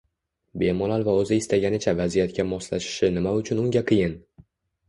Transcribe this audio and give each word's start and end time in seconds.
Bemalol 0.61 1.03
va 1.07 1.13
o‘zi 1.23 1.37
istaganicha 1.41 1.95
vaziyatga 2.01 2.47
moslashishi 2.55 3.11
nima 3.19 3.35
uchun 3.43 3.63
unga 3.67 3.85
qiyin? 3.93 4.19